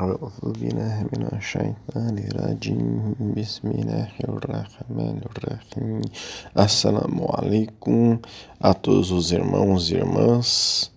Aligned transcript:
أعوذ 0.00 0.52
بالله 0.60 1.08
من 1.12 1.24
الشيطان 1.32 2.16
الرجيم 2.28 3.16
بسم 3.32 3.68
الله 3.68 4.12
الرحمن 4.28 5.16
الرحيم 5.24 6.02
Assalamu 6.54 7.24
alaikum 7.32 8.18
a 8.60 8.74
todos 8.74 9.10
os 9.10 9.32
irmãos 9.32 9.90
e 9.90 9.94
irmãs 9.94 10.92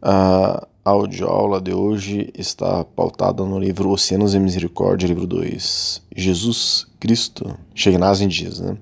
A 0.00 0.66
audioaula 0.82 1.60
de 1.60 1.74
hoje 1.74 2.32
está 2.34 2.82
pautada 2.82 3.44
no 3.44 3.58
livro 3.58 3.90
Oceanos 3.90 4.34
e 4.34 4.40
Misericórdia, 4.40 5.06
livro 5.06 5.26
2 5.26 6.00
Jesus 6.16 6.86
Cristo, 6.98 7.54
Shegnazin 7.74 8.28
diz, 8.28 8.58
né? 8.58 8.78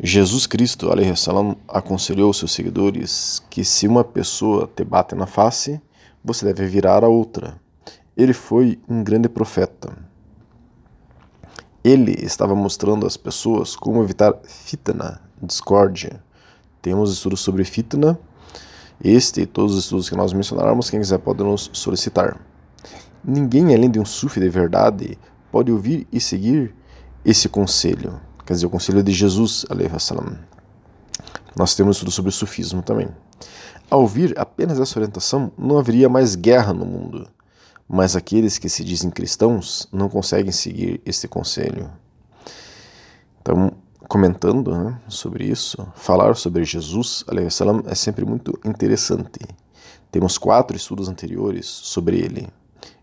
Jesus 0.00 0.46
Cristo, 0.46 0.86
salam, 1.16 1.56
aconselhou 1.66 2.32
seus 2.32 2.52
seguidores 2.52 3.42
que 3.50 3.64
se 3.64 3.88
uma 3.88 4.04
pessoa 4.04 4.70
te 4.76 4.84
bate 4.84 5.16
na 5.16 5.26
face, 5.26 5.80
você 6.24 6.46
deve 6.46 6.68
virar 6.68 7.02
a 7.02 7.08
outra. 7.08 7.60
ele 8.17 8.33
foi 8.33 8.79
um 8.89 9.03
grande 9.03 9.29
profeta. 9.29 9.95
Ele 11.83 12.13
estava 12.13 12.55
mostrando 12.55 13.05
às 13.05 13.15
pessoas 13.15 13.75
como 13.75 14.01
evitar 14.01 14.33
fitna, 14.43 15.21
discórdia. 15.39 16.19
Temos 16.81 17.13
estudos 17.13 17.41
sobre 17.41 17.63
fitna. 17.63 18.19
Este 19.03 19.41
e 19.41 19.45
todos 19.45 19.75
os 19.75 19.83
estudos 19.83 20.09
que 20.09 20.15
nós 20.15 20.33
mencionarmos, 20.33 20.89
quem 20.89 20.99
quiser 20.99 21.19
pode 21.19 21.43
nos 21.43 21.69
solicitar. 21.71 22.41
Ninguém 23.23 23.75
além 23.75 23.91
de 23.91 23.99
um 23.99 24.05
sufi 24.05 24.39
de 24.39 24.49
verdade 24.49 25.15
pode 25.51 25.71
ouvir 25.71 26.07
e 26.11 26.19
seguir 26.19 26.73
esse 27.23 27.47
conselho. 27.47 28.19
Quer 28.47 28.53
dizer, 28.53 28.65
o 28.65 28.69
conselho 28.71 29.03
de 29.03 29.11
Jesus, 29.11 29.63
salam. 29.99 30.39
Nós 31.55 31.75
temos 31.75 31.97
estudo 31.97 32.09
sobre 32.09 32.31
sufismo 32.31 32.81
também. 32.81 33.09
Ao 33.91 34.01
ouvir 34.01 34.33
apenas 34.39 34.79
essa 34.79 34.97
orientação, 34.97 35.51
não 35.55 35.77
haveria 35.77 36.09
mais 36.09 36.33
guerra 36.33 36.73
no 36.73 36.85
mundo 36.85 37.27
mas 37.87 38.15
aqueles 38.15 38.57
que 38.57 38.67
se 38.67 38.83
dizem 38.83 39.09
cristãos 39.09 39.87
não 39.91 40.09
conseguem 40.09 40.51
seguir 40.51 41.01
este 41.05 41.27
conselho. 41.27 41.89
Então, 43.41 43.71
comentando 44.09 44.75
né, 44.75 44.99
sobre 45.07 45.45
isso, 45.45 45.87
falar 45.95 46.35
sobre 46.35 46.65
Jesus 46.65 47.23
salam, 47.49 47.81
é 47.85 47.95
sempre 47.95 48.25
muito 48.25 48.59
interessante. 48.65 49.39
Temos 50.11 50.37
quatro 50.37 50.75
estudos 50.75 51.07
anteriores 51.07 51.65
sobre 51.65 52.17
ele. 52.17 52.47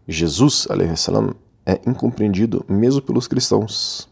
Jesus 0.07 0.67
salam, 0.97 1.35
é 1.65 1.81
incompreendido 1.87 2.65
mesmo 2.69 3.01
pelos 3.01 3.27
cristãos. 3.27 4.09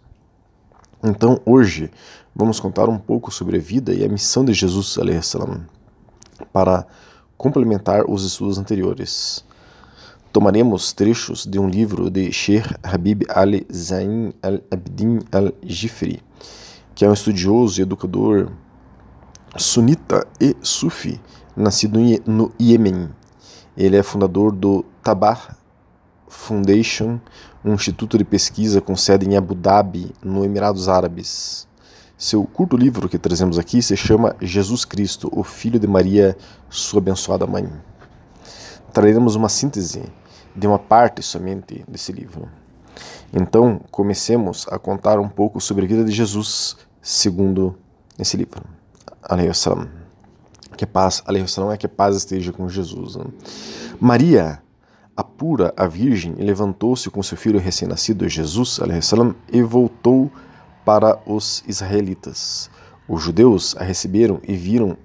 Então, 1.05 1.39
hoje, 1.45 1.91
vamos 2.35 2.59
contar 2.61 2.89
um 2.89 2.99
pouco 2.99 3.31
sobre 3.31 3.59
a 3.59 3.61
vida 3.61 3.93
e 3.93 4.05
a 4.05 4.09
missão 4.09 4.45
de 4.45 4.55
Jesus 4.55 4.97
salam, 5.23 5.67
para 6.51 6.87
complementar 7.37 8.09
os 8.09 8.25
estudos 8.25 8.57
anteriores 8.57 9.45
tomaremos 10.33 10.95
trechos 10.95 11.45
de 11.45 11.59
um 11.59 11.69
livro 11.69 12.11
de 12.11 12.33
Sheikh 12.33 12.75
Habib 12.83 13.25
Ali 13.29 13.67
Zain 13.71 14.33
al-Abdin 14.43 15.19
al-Jifri, 15.31 16.23
que 16.95 17.05
é 17.05 17.09
um 17.09 17.13
estudioso 17.13 17.79
e 17.79 17.83
educador 17.83 18.51
sunita 19.59 20.27
e 20.41 20.57
sufi, 20.63 21.21
nascido 21.55 22.01
no 22.27 22.51
Iêmen. 22.59 23.11
Ele 23.77 23.97
é 23.97 24.03
fundador 24.03 24.53
do 24.53 24.83
Tabah 25.03 25.55
Foundation, 26.27 27.21
um 27.63 27.75
instituto 27.75 28.17
de 28.17 28.25
pesquisa 28.25 28.81
com 28.81 28.97
sede 28.97 29.29
em 29.29 29.37
Abu 29.37 29.55
Dhabi, 29.55 30.13
no 30.25 30.45
Emirados 30.45 30.89
Árabes. 30.89 31.69
Seu 32.17 32.45
curto 32.45 32.75
livro 32.75 33.07
que 33.07 33.19
trazemos 33.19 33.59
aqui 33.59 33.83
se 33.83 33.97
chama 33.99 34.35
Jesus 34.41 34.87
Cristo, 34.87 35.29
o 35.31 35.45
Filho 35.45 35.79
de 35.79 35.87
Maria, 35.87 36.37
sua 36.71 37.01
abençoada 37.01 37.47
mãe. 37.47 37.71
Traremos 38.93 39.35
uma 39.35 39.49
síntese 39.49 40.03
de 40.55 40.67
uma 40.67 40.79
parte 40.79 41.23
somente 41.23 41.85
desse 41.89 42.13
livro. 42.13 42.49
Então, 43.33 43.81
comecemos 43.91 44.67
a 44.71 44.79
contar 44.79 45.19
um 45.19 45.29
pouco 45.29 45.61
sobre 45.61 45.85
a 45.85 45.89
vida 45.89 46.05
de 46.05 46.13
Jesus 46.13 46.77
segundo 47.01 47.77
esse 48.19 48.37
livro. 48.37 48.63
Salam. 49.55 49.89
Que 50.77 50.87
paz, 50.87 51.23
Salam, 51.47 51.73
é 51.73 51.77
que 51.77 51.89
paz 51.89 52.17
esteja 52.17 52.53
com 52.53 52.69
Jesus. 52.69 53.17
Né? 53.17 53.25
Maria, 54.01 54.61
a 55.17 55.25
pura, 55.25 55.73
a 55.77 55.87
virgem, 55.87 56.35
levantou-se 56.35 57.09
com 57.09 57.23
seu 57.23 57.37
filho 57.37 57.59
recém-nascido, 57.59 58.29
Jesus, 58.29 58.81
Salam, 59.03 59.35
e 59.51 59.63
voltou 59.63 60.31
para 60.85 61.19
os 61.27 61.63
israelitas. 61.67 62.71
Os 63.09 63.23
judeus 63.23 63.77
a 63.77 63.85
receberam 63.85 64.41
e 64.47 64.55
viram 64.55 64.97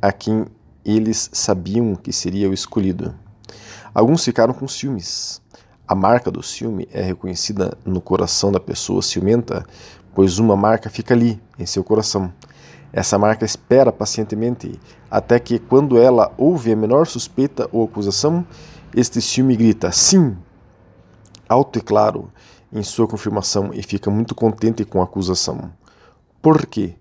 a 0.00 0.12
quem 0.12 0.46
eles 0.84 1.30
sabiam 1.32 1.94
que 1.94 2.12
seria 2.12 2.48
o 2.48 2.54
escolhido. 2.54 3.14
Alguns 3.92 4.24
ficaram 4.24 4.54
com 4.54 4.68
ciúmes. 4.68 5.42
A 5.86 5.94
marca 5.94 6.30
do 6.30 6.42
ciúme 6.42 6.88
é 6.92 7.02
reconhecida 7.02 7.76
no 7.84 8.00
coração 8.00 8.52
da 8.52 8.60
pessoa 8.60 9.02
ciumenta, 9.02 9.66
pois 10.14 10.38
uma 10.38 10.56
marca 10.56 10.88
fica 10.88 11.14
ali, 11.14 11.42
em 11.58 11.66
seu 11.66 11.82
coração. 11.82 12.32
Essa 12.92 13.18
marca 13.18 13.44
espera 13.44 13.90
pacientemente 13.90 14.78
até 15.10 15.40
que, 15.40 15.58
quando 15.58 15.98
ela 15.98 16.32
ouve 16.38 16.72
a 16.72 16.76
menor 16.76 17.06
suspeita 17.06 17.68
ou 17.72 17.84
acusação, 17.84 18.46
este 18.94 19.20
ciúme 19.20 19.56
grita 19.56 19.90
sim, 19.90 20.36
alto 21.48 21.78
e 21.78 21.82
claro, 21.82 22.32
em 22.72 22.82
sua 22.84 23.08
confirmação 23.08 23.70
e 23.74 23.82
fica 23.82 24.10
muito 24.10 24.34
contente 24.34 24.84
com 24.84 25.00
a 25.00 25.04
acusação. 25.04 25.72
Por 26.40 26.66
quê? 26.66 26.94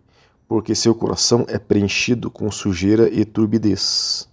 Porque 0.47 0.73
seu 0.73 0.95
coração 0.95 1.45
é 1.47 1.59
preenchido 1.59 2.31
com 2.31 2.49
sujeira 2.49 3.07
e 3.07 3.23
turbidez. 3.23 4.27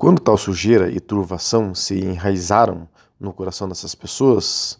Quando 0.00 0.18
tal 0.18 0.38
sujeira 0.38 0.90
e 0.90 0.98
turvação 0.98 1.74
se 1.74 1.94
enraizaram 1.94 2.88
no 3.20 3.34
coração 3.34 3.68
dessas 3.68 3.94
pessoas, 3.94 4.78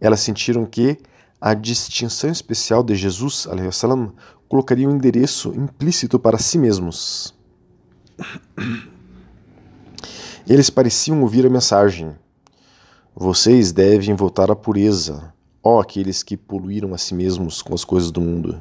elas 0.00 0.20
sentiram 0.20 0.64
que 0.64 0.96
a 1.40 1.54
distinção 1.54 2.30
especial 2.30 2.84
de 2.84 2.94
Jesus 2.94 3.48
salam, 3.72 4.12
colocaria 4.48 4.88
um 4.88 4.94
endereço 4.94 5.52
implícito 5.56 6.20
para 6.20 6.38
si 6.38 6.56
mesmos. 6.56 7.34
Eles 10.46 10.70
pareciam 10.70 11.20
ouvir 11.20 11.44
a 11.44 11.50
mensagem: 11.50 12.14
Vocês 13.12 13.72
devem 13.72 14.14
voltar 14.14 14.52
à 14.52 14.54
pureza, 14.54 15.34
ó 15.64 15.80
aqueles 15.80 16.22
que 16.22 16.36
poluíram 16.36 16.94
a 16.94 16.98
si 16.98 17.12
mesmos 17.12 17.60
com 17.60 17.74
as 17.74 17.82
coisas 17.82 18.12
do 18.12 18.20
mundo. 18.20 18.60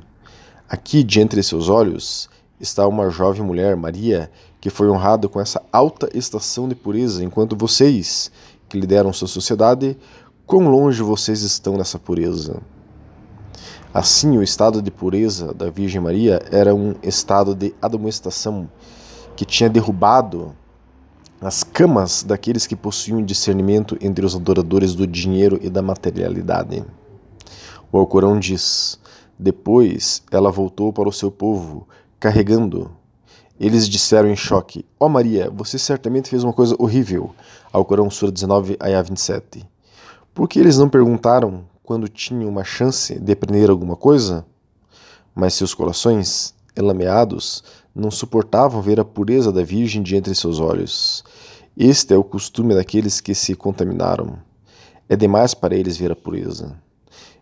Aqui, 0.68 1.04
diante 1.04 1.36
de 1.36 1.44
seus 1.44 1.70
olhos, 1.70 2.28
está 2.60 2.88
uma 2.88 3.12
jovem 3.12 3.44
mulher, 3.44 3.76
Maria, 3.76 4.32
que 4.60 4.70
foi 4.70 4.90
honrada 4.90 5.28
com 5.28 5.40
essa 5.40 5.62
alta 5.72 6.10
estação 6.14 6.68
de 6.68 6.76
pureza, 6.76 7.24
enquanto 7.24 7.56
vocês, 7.56 8.32
que 8.68 8.80
lideram 8.80 9.14
sua 9.14 9.28
sociedade, 9.28 9.98
quão 10.46 10.68
longe 10.68 11.02
vocês 11.02 11.42
estão 11.42 11.78
dessa 11.78 11.98
pureza? 11.98 12.62
Assim, 13.94 14.38
o 14.38 14.44
estado 14.44 14.82
de 14.82 14.92
pureza 14.92 15.54
da 15.54 15.70
Virgem 15.70 16.02
Maria 16.02 16.42
era 16.52 16.76
um 16.76 16.94
estado 17.02 17.56
de 17.56 17.74
admoestação 17.82 18.70
que 19.36 19.46
tinha 19.46 19.70
derrubado 19.70 20.54
as 21.42 21.64
camas 21.64 22.22
daqueles 22.22 22.68
que 22.68 22.76
possuíam 22.76 23.24
discernimento 23.24 23.98
entre 24.02 24.26
os 24.26 24.36
adoradores 24.36 24.94
do 24.94 25.08
dinheiro 25.08 25.58
e 25.62 25.70
da 25.70 25.82
materialidade. 25.82 26.84
O 27.92 27.98
Alcorão 27.98 28.38
diz: 28.38 29.00
Depois 29.40 30.22
ela 30.32 30.52
voltou 30.52 30.92
para 30.92 31.08
o 31.08 31.14
seu 31.14 31.32
povo, 31.32 31.88
carregando. 32.20 32.92
Eles 33.60 33.90
disseram 33.90 34.30
em 34.30 34.36
choque: 34.36 34.86
Ó 35.00 35.06
oh 35.06 35.10
Maria, 35.10 35.50
você 35.50 35.78
certamente 35.78 36.30
fez 36.30 36.44
uma 36.44 36.54
coisa 36.54 36.76
horrível. 36.80 37.36
Ao 37.72 37.84
Corão 37.84 38.10
Sura 38.10 38.32
19, 38.32 38.78
Ayah 38.80 39.02
27. 39.02 39.68
Por 40.34 40.48
que 40.48 40.60
eles 40.60 40.78
não 40.78 40.88
perguntaram 40.88 41.66
quando 41.84 42.08
tinham 42.08 42.48
uma 42.48 42.64
chance 42.64 43.20
de 43.20 43.34
aprender 43.34 43.70
alguma 43.70 43.96
coisa? 43.96 44.46
Mas 45.36 45.54
seus 45.54 45.74
corações, 45.74 46.54
elameados, 46.76 47.64
não 47.94 48.10
suportavam 48.10 48.82
ver 48.82 49.00
a 49.00 49.06
pureza 49.06 49.52
da 49.52 49.64
Virgem 49.64 50.02
diante 50.02 50.30
de 50.30 50.36
seus 50.36 50.60
olhos. 50.60 51.24
Este 51.76 52.14
é 52.14 52.18
o 52.18 52.24
costume 52.24 52.74
daqueles 52.74 53.20
que 53.20 53.36
se 53.36 53.56
contaminaram. 53.56 54.40
É 55.08 55.16
demais 55.16 55.54
para 55.54 55.76
eles 55.76 55.98
ver 55.98 56.12
a 56.12 56.16
pureza. 56.16 56.76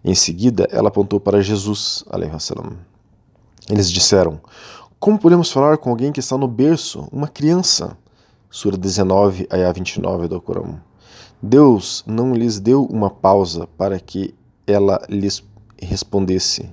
Em 0.03 0.15
seguida, 0.15 0.67
ela 0.71 0.87
apontou 0.87 1.19
para 1.19 1.41
Jesus. 1.41 2.03
Eles 3.69 3.91
disseram: 3.91 4.39
Como 4.99 5.19
podemos 5.19 5.51
falar 5.51 5.77
com 5.77 5.91
alguém 5.91 6.11
que 6.11 6.19
está 6.19 6.35
no 6.39 6.47
berço, 6.47 7.07
uma 7.11 7.27
criança? 7.27 7.95
Sura 8.49 8.75
19, 8.75 9.47
Ayah 9.51 9.71
29 9.71 10.27
do 10.27 10.41
Corão. 10.41 10.81
Deus 11.39 12.03
não 12.07 12.33
lhes 12.33 12.59
deu 12.59 12.83
uma 12.83 13.11
pausa 13.11 13.67
para 13.77 13.99
que 13.99 14.33
ela 14.65 14.99
lhes 15.07 15.43
respondesse. 15.79 16.67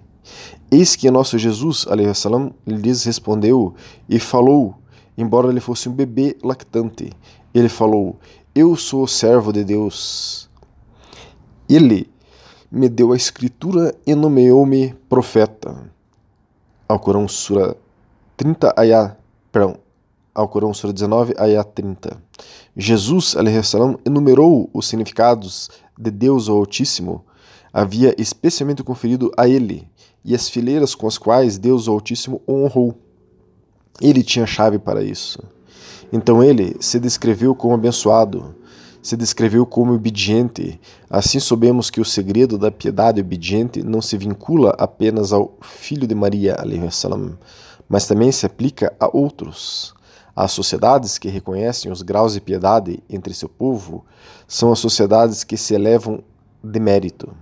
Eis 0.70 0.96
que 0.96 1.10
nosso 1.10 1.36
Jesus 1.36 1.86
salam, 2.14 2.54
lhes 2.66 3.04
respondeu 3.04 3.74
e 4.08 4.18
falou, 4.18 4.74
embora 5.18 5.50
ele 5.50 5.60
fosse 5.60 5.90
um 5.90 5.92
bebê 5.92 6.34
lactante. 6.42 7.12
Ele 7.52 7.68
falou: 7.68 8.18
Eu 8.54 8.74
sou 8.74 9.02
o 9.02 9.08
servo 9.08 9.52
de 9.52 9.62
Deus. 9.64 10.48
Ele 11.68 12.10
me 12.70 12.88
deu 12.88 13.12
a 13.12 13.16
escritura 13.16 13.94
e 14.06 14.14
nomeou-me 14.14 14.94
profeta. 15.10 15.92
Alcorão 16.88 17.28
Sura 17.28 17.76
30 18.36 18.74
Ayah, 18.76 19.16
perdão, 19.52 19.78
ao 20.34 20.48
Corão, 20.48 20.74
Sura 20.74 20.92
19, 20.92 21.34
ayah 21.38 21.62
30. 21.62 22.20
Jesus, 22.76 23.36
salam, 23.62 23.96
enumerou 24.04 24.68
os 24.74 24.88
significados 24.88 25.70
de 25.96 26.10
Deus 26.10 26.48
o 26.48 26.52
Altíssimo, 26.52 27.24
havia 27.72 28.14
especialmente 28.18 28.82
conferido 28.82 29.30
a 29.36 29.48
ele, 29.48 29.88
e 30.24 30.34
as 30.34 30.48
fileiras 30.48 30.94
com 30.94 31.06
as 31.06 31.16
quais 31.16 31.56
Deus 31.56 31.86
o 31.86 31.92
Altíssimo 31.92 32.42
o 32.46 32.64
honrou. 32.64 32.98
Ele 34.00 34.24
tinha 34.24 34.46
chave 34.46 34.78
para 34.78 35.04
isso. 35.04 35.38
Então 36.12 36.42
ele 36.42 36.76
se 36.80 36.98
descreveu 36.98 37.54
como 37.54 37.74
abençoado, 37.74 38.56
se 39.00 39.16
descreveu 39.16 39.64
como 39.64 39.92
obediente. 39.92 40.80
Assim 41.08 41.38
soubemos 41.38 41.90
que 41.90 42.00
o 42.00 42.04
segredo 42.04 42.58
da 42.58 42.72
piedade 42.72 43.20
obediente 43.20 43.82
não 43.84 44.02
se 44.02 44.16
vincula 44.16 44.74
apenas 44.78 45.32
ao 45.32 45.56
filho 45.60 46.08
de 46.08 46.14
Maria, 46.14 46.56
salam, 46.90 47.38
mas 47.88 48.06
também 48.06 48.30
se 48.32 48.46
aplica 48.46 48.92
a 48.98 49.08
outros. 49.16 49.94
As 50.34 50.50
sociedades 50.50 51.16
que 51.18 51.28
reconhecem 51.28 51.92
os 51.92 52.02
graus 52.02 52.34
de 52.34 52.40
piedade 52.40 53.02
entre 53.08 53.32
seu 53.32 53.48
povo 53.48 54.04
são 54.48 54.72
as 54.72 54.78
sociedades 54.78 55.44
que 55.44 55.56
se 55.56 55.74
elevam 55.74 56.22
de 56.62 56.80
mérito. 56.80 57.32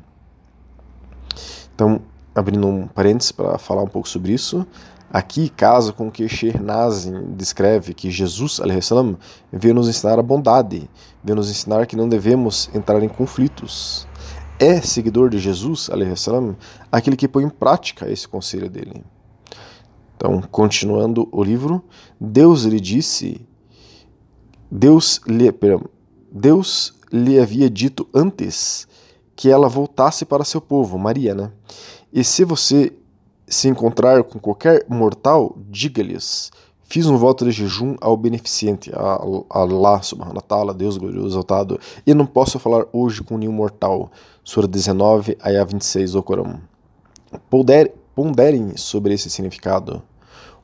Então, 1.75 2.03
abrindo 2.35 2.67
um 2.67 2.87
parênteses 2.87 3.33
para 3.33 3.56
falar 3.56 3.83
um 3.83 3.89
pouco 3.89 4.09
sobre 4.09 4.33
isso, 4.33 4.67
Aqui 5.12 5.50
casa 5.50 5.93
com 5.93 6.09
o 6.09 6.11
que 6.11 6.27
Shernazin 6.27 7.35
descreve 7.37 7.93
que 7.93 8.11
Jesus 8.11 8.62
salam, 8.81 9.19
veio 9.53 9.75
nos 9.75 9.87
ensinar 9.87 10.19
a 10.19 10.23
bondade, 10.23 10.88
veio 11.23 11.37
nos 11.37 11.50
ensinar 11.50 11.87
que 11.87 11.95
não 11.95 12.09
devemos 12.09 12.71
entrar 12.75 13.03
em 13.03 13.11
conflitos. 13.11 14.09
É 14.59 14.81
seguidor 14.81 15.29
de 15.29 15.38
Jesus 15.38 15.91
salam, 16.17 16.56
aquele 16.91 17.15
que 17.15 17.29
põe 17.29 17.45
em 17.45 17.50
prática 17.50 18.11
esse 18.11 18.27
conselho 18.27 18.71
dele. 18.71 19.05
Então, 20.25 20.41
continuando 20.53 21.29
o 21.33 21.43
livro, 21.43 21.83
Deus 22.21 22.63
lhe 22.63 22.79
disse, 22.79 23.45
Deus 24.71 25.21
lhe, 25.27 25.51
perdão, 25.51 25.83
Deus 26.31 26.95
lhe 27.13 27.41
havia 27.41 27.69
dito 27.69 28.07
antes 28.15 28.87
que 29.35 29.51
ela 29.51 29.69
voltasse 29.69 30.25
para 30.25 30.45
seu 30.45 30.61
povo, 30.61 30.97
Maria, 30.97 31.35
né? 31.35 31.51
E 32.13 32.23
se 32.23 32.45
você 32.45 32.93
se 33.49 33.67
encontrar 33.67 34.23
com 34.23 34.39
qualquer 34.39 34.87
mortal, 34.89 35.57
diga-lhes: 35.69 36.53
Fiz 36.85 37.07
um 37.07 37.17
voto 37.17 37.45
de 37.45 37.51
jejum 37.51 37.97
ao 38.01 38.17
beneficente, 38.17 38.93
a 38.95 39.25
Allah 39.51 40.03
subhanahu 40.03 40.37
wa 40.37 40.43
ta'ala, 40.43 40.73
Deus 40.73 40.97
glorioso 40.99 41.31
exaltado, 41.31 41.81
e 42.07 42.15
não 42.15 42.27
posso 42.27 42.61
falar 42.61 42.87
hoje 42.93 43.25
com 43.25 43.37
nenhum 43.37 43.51
mortal. 43.51 44.09
Sura 44.45 44.69
19, 44.69 45.37
ayah 45.45 45.65
26 45.65 46.13
do 46.13 46.23
Corão. 46.23 46.61
Ponderem 48.15 48.77
sobre 48.77 49.15
esse 49.15 49.29
significado. 49.29 50.01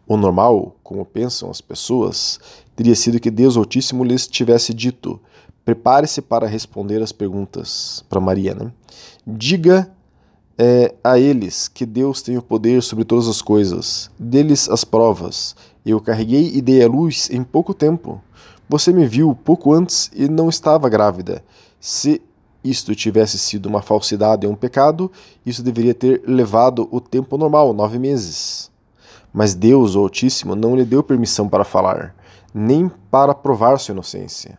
O 0.08 0.16
normal, 0.16 0.74
como 0.82 1.04
pensam 1.04 1.50
as 1.50 1.60
pessoas, 1.60 2.40
teria 2.74 2.94
sido 2.94 3.20
que 3.20 3.30
Deus 3.30 3.58
Altíssimo 3.58 4.02
lhes 4.02 4.26
tivesse 4.26 4.72
dito: 4.72 5.20
prepare-se 5.66 6.22
para 6.22 6.46
responder 6.46 7.02
as 7.02 7.12
perguntas. 7.12 8.02
Para 8.08 8.18
Maria, 8.18 8.54
né? 8.54 8.72
Diga 9.26 9.92
é 10.60 10.92
a 11.04 11.18
eles 11.18 11.68
que 11.68 11.86
Deus 11.86 12.20
tem 12.20 12.36
o 12.36 12.42
poder 12.42 12.82
sobre 12.82 13.04
todas 13.04 13.28
as 13.28 13.40
coisas. 13.40 14.10
Deles 14.18 14.68
as 14.68 14.82
provas. 14.82 15.54
Eu 15.86 16.00
carreguei 16.00 16.50
e 16.52 16.60
dei 16.60 16.82
à 16.82 16.88
luz 16.88 17.30
em 17.30 17.44
pouco 17.44 17.72
tempo. 17.72 18.20
Você 18.68 18.92
me 18.92 19.06
viu 19.06 19.34
pouco 19.36 19.72
antes 19.72 20.10
e 20.14 20.26
não 20.28 20.48
estava 20.48 20.88
grávida. 20.88 21.44
Se 21.78 22.20
isto 22.64 22.94
tivesse 22.94 23.38
sido 23.38 23.66
uma 23.66 23.80
falsidade 23.80 24.46
ou 24.46 24.52
um 24.52 24.56
pecado, 24.56 25.12
isso 25.46 25.62
deveria 25.62 25.94
ter 25.94 26.22
levado 26.26 26.88
o 26.90 27.00
tempo 27.00 27.38
normal, 27.38 27.72
nove 27.72 27.98
meses. 27.98 28.68
Mas 29.32 29.54
Deus, 29.54 29.94
o 29.94 30.00
Altíssimo, 30.00 30.54
não 30.54 30.74
lhe 30.74 30.84
deu 30.84 31.02
permissão 31.02 31.48
para 31.48 31.64
falar, 31.64 32.14
nem 32.52 32.90
para 33.10 33.34
provar 33.34 33.78
sua 33.78 33.92
inocência. 33.92 34.58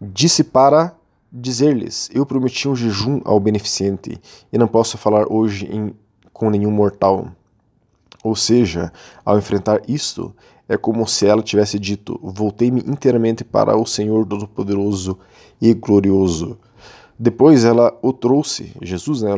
Disse 0.00 0.44
para 0.44 0.94
dizer-lhes: 1.32 2.08
Eu 2.12 2.26
prometi 2.26 2.68
um 2.68 2.76
jejum 2.76 3.20
ao 3.24 3.40
beneficente 3.40 4.20
e 4.52 4.58
não 4.58 4.66
posso 4.66 4.98
falar 4.98 5.30
hoje 5.30 5.66
em, 5.66 5.94
com 6.32 6.50
nenhum 6.50 6.70
mortal. 6.70 7.28
Ou 8.22 8.36
seja, 8.36 8.92
ao 9.24 9.38
enfrentar 9.38 9.80
isto, 9.88 10.34
é 10.68 10.76
como 10.76 11.06
se 11.06 11.26
ela 11.26 11.42
tivesse 11.42 11.78
dito: 11.78 12.18
Voltei-me 12.22 12.80
inteiramente 12.86 13.44
para 13.44 13.76
o 13.76 13.86
Senhor 13.86 14.26
Todo-Poderoso 14.26 15.18
e 15.60 15.74
Glorioso. 15.74 16.58
Depois 17.18 17.64
ela 17.64 17.98
o 18.00 18.12
trouxe, 18.12 18.72
Jesus, 18.80 19.20
né, 19.20 19.30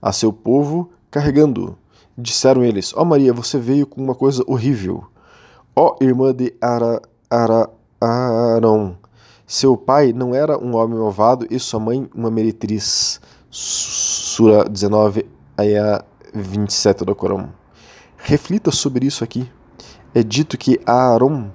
a 0.00 0.12
seu 0.12 0.32
povo, 0.32 0.90
carregando. 1.10 1.76
Disseram 2.20 2.62
eles: 2.62 2.92
Ó 2.94 3.02
oh 3.02 3.04
Maria, 3.04 3.32
você 3.32 3.58
veio 3.58 3.86
com 3.86 4.02
uma 4.02 4.14
coisa 4.14 4.44
horrível. 4.46 5.04
Ó 5.74 5.96
oh, 5.98 6.04
irmã 6.04 6.34
de 6.34 6.52
Ara, 6.60 7.00
Ara, 7.30 7.70
Arão, 8.00 8.98
seu 9.46 9.76
pai 9.76 10.12
não 10.12 10.34
era 10.34 10.56
um 10.56 10.76
homem 10.76 10.98
malvado 10.98 11.46
e 11.50 11.58
sua 11.58 11.80
mãe 11.80 12.08
uma 12.14 12.30
meretriz. 12.30 13.20
Sura 13.50 14.64
19, 14.64 15.26
ayah 15.58 16.04
27 16.32 17.04
do 17.04 17.16
Corão. 17.16 17.48
Reflita 18.16 18.70
sobre 18.70 19.06
isso 19.06 19.24
aqui. 19.24 19.50
É 20.14 20.22
dito 20.22 20.56
que 20.56 20.80
Aaron 20.86 21.50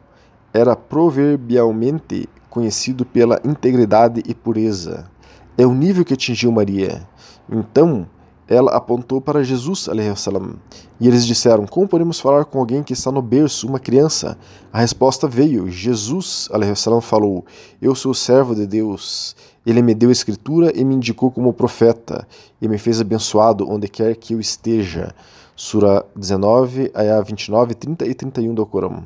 era 0.53 0.75
proverbialmente 0.75 2.27
conhecido 2.49 3.05
pela 3.05 3.39
integridade 3.45 4.21
e 4.27 4.33
pureza. 4.33 5.09
É 5.57 5.65
o 5.65 5.73
nível 5.73 6.03
que 6.03 6.13
atingiu 6.13 6.51
Maria. 6.51 7.07
Então, 7.49 8.09
ela 8.47 8.75
apontou 8.75 9.19
para 9.19 9.43
Jesus, 9.43 9.87
salam, 10.15 10.55
e 10.99 11.07
eles 11.07 11.25
disseram: 11.25 11.65
Como 11.65 11.87
podemos 11.87 12.19
falar 12.19 12.45
com 12.45 12.59
alguém 12.59 12.83
que 12.83 12.93
está 12.93 13.11
no 13.11 13.21
berço, 13.21 13.67
uma 13.67 13.79
criança? 13.79 14.37
A 14.71 14.79
resposta 14.79 15.27
veio: 15.27 15.69
Jesus, 15.69 16.47
salam, 16.75 17.01
falou: 17.01 17.43
Eu 17.81 17.95
sou 17.95 18.13
servo 18.13 18.53
de 18.53 18.67
Deus. 18.67 19.35
Ele 19.65 19.81
me 19.81 19.95
deu 19.95 20.09
a 20.09 20.11
escritura 20.11 20.71
e 20.75 20.85
me 20.85 20.93
indicou 20.93 21.31
como 21.31 21.51
profeta, 21.51 22.27
e 22.61 22.67
me 22.67 22.77
fez 22.77 23.01
abençoado 23.01 23.67
onde 23.67 23.87
quer 23.87 24.15
que 24.15 24.33
eu 24.33 24.39
esteja. 24.39 25.13
Sura 25.55 26.05
19, 26.15 26.91
ayah 26.95 27.21
29, 27.21 27.73
30 27.73 28.05
e 28.05 28.13
31 28.13 28.53
do 28.53 28.65
Corão. 28.65 29.05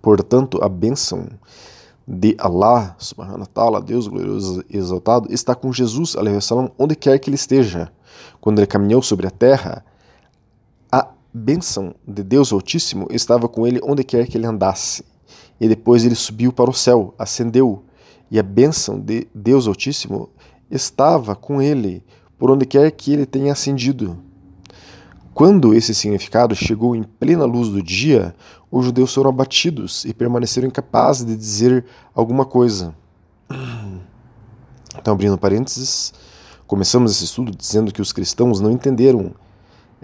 Portanto, 0.00 0.62
a 0.62 0.68
bênção 0.68 1.26
de 2.06 2.36
Allah, 2.38 2.94
subhanahu 2.98 3.40
wa 3.40 3.46
ta'ala, 3.46 3.80
Deus 3.80 4.06
glorioso 4.06 4.64
e 4.70 4.76
exaltado, 4.76 5.32
está 5.32 5.54
com 5.54 5.72
Jesus, 5.72 6.14
salam, 6.40 6.70
onde 6.78 6.94
quer 6.94 7.18
que 7.18 7.28
ele 7.28 7.34
esteja. 7.34 7.90
Quando 8.40 8.58
ele 8.58 8.66
caminhou 8.66 9.02
sobre 9.02 9.26
a 9.26 9.30
terra, 9.30 9.84
a 10.90 11.08
bênção 11.34 11.94
de 12.06 12.22
Deus 12.22 12.52
Altíssimo 12.52 13.08
estava 13.10 13.48
com 13.48 13.66
ele 13.66 13.80
onde 13.82 14.04
quer 14.04 14.26
que 14.26 14.38
ele 14.38 14.46
andasse. 14.46 15.04
E 15.60 15.68
depois 15.68 16.04
ele 16.04 16.14
subiu 16.14 16.52
para 16.52 16.70
o 16.70 16.74
céu, 16.74 17.14
ascendeu, 17.18 17.82
e 18.30 18.38
a 18.38 18.42
bênção 18.42 19.00
de 19.00 19.26
Deus 19.34 19.66
Altíssimo 19.66 20.28
estava 20.70 21.34
com 21.34 21.60
ele 21.60 22.04
por 22.38 22.50
onde 22.50 22.66
quer 22.66 22.90
que 22.90 23.12
ele 23.12 23.26
tenha 23.26 23.52
ascendido. 23.52 24.18
Quando 25.36 25.74
esse 25.74 25.94
significado 25.94 26.56
chegou 26.56 26.96
em 26.96 27.02
plena 27.02 27.44
luz 27.44 27.68
do 27.68 27.82
dia, 27.82 28.34
os 28.70 28.86
judeus 28.86 29.12
foram 29.12 29.28
abatidos 29.28 30.06
e 30.06 30.14
permaneceram 30.14 30.66
incapazes 30.66 31.26
de 31.26 31.36
dizer 31.36 31.84
alguma 32.14 32.44
coisa. 32.44 32.94
Então, 34.98 35.12
abrindo 35.12 35.38
parênteses, 35.38 36.12
Começamos 36.66 37.12
esse 37.12 37.24
estudo 37.24 37.52
dizendo 37.56 37.92
que 37.92 38.02
os 38.02 38.12
cristãos 38.12 38.60
não 38.60 38.72
entenderam 38.72 39.32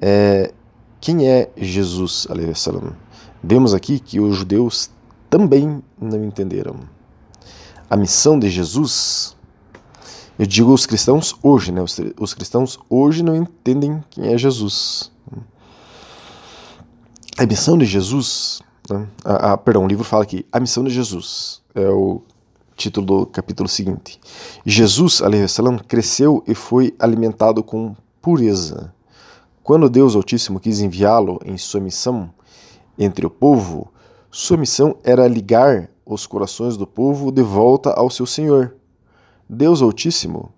é, 0.01 0.53
quem 1.01 1.27
é 1.27 1.51
Jesus. 1.57 2.29
Vemos 3.43 3.75
aqui 3.75 3.99
que 3.99 4.21
os 4.21 4.37
judeus 4.37 4.89
também 5.29 5.83
não 6.01 6.25
entenderam. 6.25 6.77
A 7.91 7.97
missão 7.97 8.39
de 8.39 8.49
Jesus, 8.49 9.37
eu 10.39 10.47
digo 10.47 10.73
os 10.73 10.87
cristãos 10.87 11.35
hoje, 11.43 11.73
né? 11.73 11.83
Os, 11.83 11.99
os 12.21 12.33
cristãos 12.33 12.79
hoje 12.89 13.25
não 13.25 13.35
entendem 13.35 14.03
quem 14.09 14.33
é 14.33 14.39
Jesus. 14.39 15.12
A 17.39 17.47
missão 17.47 17.79
de 17.79 17.87
Jesus, 17.87 18.61
né? 18.91 19.09
a, 19.25 19.53
a, 19.53 19.57
perdão, 19.57 19.85
o 19.85 19.89
livro 19.89 20.05
fala 20.05 20.23
aqui, 20.23 20.45
a 20.53 20.61
missão 20.61 20.85
de 20.85 20.91
Jesus 20.91 21.62
é 21.75 21.89
o 21.89 22.21
título 22.77 23.07
do 23.07 23.27
capítulo 23.27 23.69
seguinte. 23.69 24.21
Jesus, 24.67 25.23
salam, 25.49 25.79
cresceu 25.79 26.45
e 26.47 26.55
foi 26.55 26.95
alimentado 26.99 27.62
com 27.62 27.97
pureza. 28.21 28.93
Quando 29.62 29.89
Deus 29.89 30.15
Altíssimo 30.15 30.61
quis 30.61 30.81
enviá-lo 30.81 31.41
em 31.45 31.57
sua 31.57 31.81
missão 31.81 32.31
entre 32.99 33.25
o 33.25 33.31
povo, 33.31 33.91
sua 34.31 34.59
missão 34.59 34.97
era 35.03 35.27
ligar 35.27 35.89
os 36.05 36.27
corações 36.27 36.77
do 36.77 36.87
povo 36.87 37.33
de 37.33 37.43
volta 37.43 37.91
ao 37.91 38.11
seu 38.11 38.27
Senhor. 38.27 38.75
Deus 39.49 39.81
Altíssimo, 39.81 40.53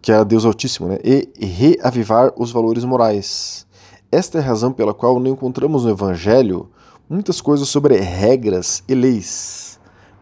que 0.00 0.10
era 0.10 0.24
Deus 0.24 0.46
Altíssimo, 0.46 0.88
né? 0.88 0.98
e 1.04 1.28
reavivar 1.44 2.32
os 2.36 2.50
valores 2.50 2.84
morais. 2.84 3.66
Esta 4.12 4.38
é 4.38 4.40
a 4.40 4.44
razão 4.44 4.72
pela 4.72 4.94
qual 4.94 5.20
não 5.20 5.30
encontramos 5.30 5.84
no 5.84 5.90
Evangelho 5.90 6.68
muitas 7.08 7.40
coisas 7.40 7.68
sobre 7.68 7.96
regras 7.98 8.82
e 8.88 8.94
leis 8.94 9.70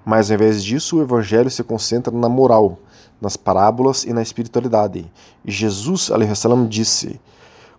mas 0.08 0.30
ao 0.30 0.36
invés 0.36 0.64
disso, 0.64 0.96
o 0.96 1.02
evangelho 1.02 1.50
se 1.50 1.62
concentra 1.62 2.10
na 2.10 2.30
moral, 2.30 2.78
nas 3.20 3.36
parábolas 3.36 4.04
e 4.04 4.12
na 4.14 4.22
espiritualidade. 4.22 5.12
Jesus, 5.44 6.10
salam, 6.34 6.66
disse, 6.66 7.20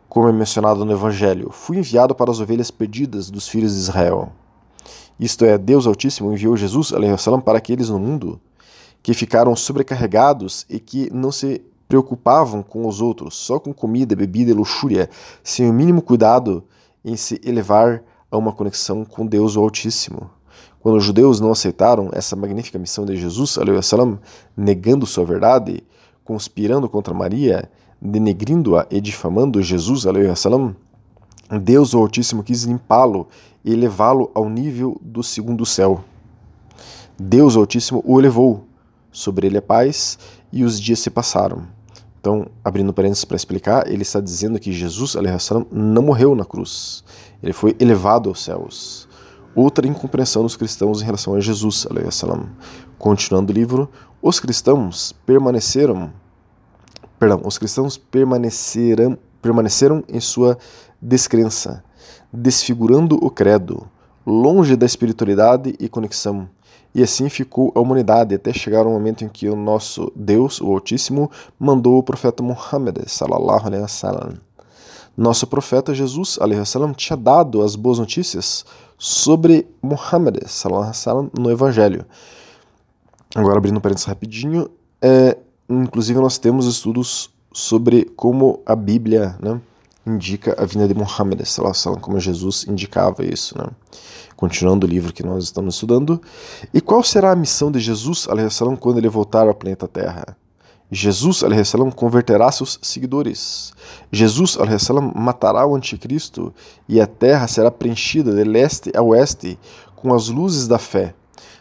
como 0.07 0.29
é 0.29 0.31
mencionado 0.31 0.85
no 0.85 0.91
evangelho: 0.91 1.49
Fui 1.49 1.79
enviado 1.79 2.13
para 2.13 2.29
as 2.29 2.39
ovelhas 2.39 2.69
perdidas 2.69 3.31
dos 3.31 3.47
filhos 3.47 3.73
de 3.73 3.79
Israel. 3.79 4.31
Isto 5.19 5.43
é, 5.43 5.57
Deus 5.57 5.87
Altíssimo 5.87 6.31
enviou 6.31 6.55
Jesus 6.55 6.93
salam, 7.17 7.41
para 7.41 7.57
aqueles 7.57 7.89
no 7.89 7.97
mundo 7.97 8.39
que 9.01 9.15
ficaram 9.15 9.55
sobrecarregados 9.55 10.67
e 10.69 10.79
que 10.79 11.11
não 11.11 11.31
se 11.31 11.63
preocupavam 11.89 12.61
com 12.61 12.87
os 12.87 13.01
outros, 13.01 13.35
só 13.35 13.59
com 13.59 13.73
comida, 13.73 14.15
bebida 14.15 14.51
e 14.51 14.53
luxúria, 14.53 15.09
sem 15.43 15.67
o 15.67 15.73
mínimo 15.73 16.03
cuidado 16.03 16.63
em 17.03 17.15
se 17.15 17.41
elevar 17.43 18.03
a 18.29 18.37
uma 18.37 18.53
conexão 18.53 19.03
com 19.03 19.25
Deus 19.25 19.57
o 19.57 19.59
Altíssimo. 19.59 20.29
Quando 20.79 20.97
os 20.97 21.03
judeus 21.03 21.39
não 21.39 21.51
aceitaram 21.51 22.09
essa 22.13 22.35
magnífica 22.35 22.77
missão 22.77 23.05
de 23.05 23.17
Jesus, 23.17 23.57
salam, 23.81 24.19
negando 24.55 25.07
sua 25.07 25.25
verdade, 25.25 25.83
conspirando 26.23 26.87
contra 26.87 27.11
Maria, 27.11 27.69
denegrindo-a 27.99 28.85
e 28.91 29.01
difamando 29.01 29.61
Jesus, 29.61 30.05
salam, 30.35 30.75
Deus 31.59 31.95
o 31.95 31.97
Altíssimo 31.97 32.43
quis 32.43 32.65
limpá-lo 32.65 33.27
e 33.65 33.73
levá-lo 33.75 34.29
ao 34.35 34.47
nível 34.47 34.95
do 35.01 35.23
segundo 35.23 35.65
céu. 35.65 36.03
Deus 37.17 37.55
o 37.55 37.59
Altíssimo 37.61 38.03
o 38.05 38.19
elevou, 38.19 38.65
sobre 39.11 39.47
ele 39.47 39.57
a 39.57 39.61
paz, 39.61 40.19
e 40.53 40.63
os 40.63 40.79
dias 40.79 40.99
se 40.99 41.09
passaram. 41.09 41.78
Então, 42.19 42.47
abrindo 42.63 42.93
parênteses 42.93 43.23
para 43.23 43.37
explicar, 43.37 43.87
ele 43.87 44.01
está 44.01 44.19
dizendo 44.19 44.59
que 44.59 44.73
Jesus 44.73 45.15
salam, 45.39 45.65
não 45.71 46.01
morreu 46.01 46.35
na 46.35 46.43
cruz, 46.43 47.03
ele 47.41 47.53
foi 47.53 47.75
elevado 47.79 48.27
aos 48.27 48.43
céus. 48.43 49.07
Outra 49.55 49.87
incompreensão 49.87 50.43
dos 50.43 50.57
cristãos 50.57 51.01
em 51.01 51.05
relação 51.05 51.33
a 51.33 51.39
Jesus 51.39 51.87
salam. 52.11 52.49
Continuando 52.97 53.51
o 53.51 53.55
livro, 53.55 53.89
os 54.21 54.39
cristãos 54.39 55.13
permaneceram, 55.25 56.11
perdão, 57.17 57.41
os 57.45 57.57
cristãos 57.57 57.97
permaneceram, 57.97 59.17
permaneceram 59.41 60.03
em 60.09 60.19
sua 60.19 60.57
descrença, 61.01 61.81
desfigurando 62.31 63.15
o 63.15 63.31
credo, 63.31 63.87
longe 64.25 64.75
da 64.75 64.85
espiritualidade 64.85 65.73
e 65.79 65.87
conexão. 65.87 66.49
E 66.93 67.03
assim 67.03 67.29
ficou 67.29 67.71
a 67.75 67.79
humanidade 67.79 68.33
até 68.33 68.51
chegar 68.51 68.85
o 68.85 68.89
momento 68.89 69.23
em 69.23 69.29
que 69.29 69.47
o 69.47 69.55
nosso 69.55 70.11
Deus, 70.15 70.59
o 70.59 70.67
Altíssimo, 70.67 71.29
mandou 71.59 71.97
o 71.97 72.03
profeta 72.03 72.41
Muhammad 72.41 72.97
sallallahu 73.07 73.67
alaihi 73.67 73.81
wasallam. 73.81 74.33
Nosso 75.15 75.45
profeta 75.45 75.93
Jesus 75.93 76.39
alaihi 76.41 76.59
wasallam 76.59 76.93
tinha 76.93 77.17
dado 77.17 77.61
as 77.61 77.75
boas 77.75 77.99
notícias 77.99 78.65
sobre 78.97 79.67
Muhammad 79.81 80.39
sallallahu 80.47 80.85
alaihi 80.85 80.97
wasallam 80.97 81.31
no 81.33 81.51
Evangelho. 81.51 82.05
Agora 83.35 83.57
abrindo 83.57 83.79
parênteses 83.79 84.07
rapidinho, 84.07 84.69
é, 85.01 85.37
inclusive 85.69 86.19
nós 86.19 86.37
temos 86.37 86.65
estudos 86.65 87.29
sobre 87.53 88.05
como 88.15 88.61
a 88.65 88.75
Bíblia, 88.75 89.37
né, 89.41 89.61
indica 90.05 90.55
a 90.61 90.65
vinda 90.65 90.87
de 90.87 90.93
Muhammad, 90.93 91.41
como 92.01 92.19
Jesus 92.19 92.65
indicava 92.67 93.23
isso. 93.23 93.57
Né? 93.57 93.67
Continuando 94.35 94.87
o 94.87 94.89
livro 94.89 95.13
que 95.13 95.25
nós 95.25 95.43
estamos 95.43 95.75
estudando. 95.75 96.21
E 96.73 96.81
qual 96.81 97.03
será 97.03 97.31
a 97.31 97.35
missão 97.35 97.71
de 97.71 97.79
Jesus 97.79 98.27
quando 98.75 98.97
ele 98.97 99.09
voltar 99.09 99.47
ao 99.47 99.53
planeta 99.53 99.87
Terra? 99.87 100.37
Jesus 100.91 101.43
converterá 101.91 102.51
seus 102.51 102.79
seguidores. 102.81 103.73
Jesus 104.11 104.57
matará 105.13 105.65
o 105.65 105.75
anticristo 105.75 106.51
e 106.87 106.99
a 106.99 107.05
terra 107.05 107.47
será 107.47 107.69
preenchida 107.69 108.33
de 108.33 108.43
leste 108.43 108.91
a 108.95 109.01
oeste 109.03 109.59
com 109.95 110.13
as 110.13 110.29
luzes 110.29 110.67
da 110.67 110.79
fé. 110.79 111.13